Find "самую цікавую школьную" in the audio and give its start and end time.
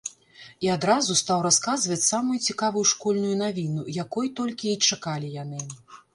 2.07-3.35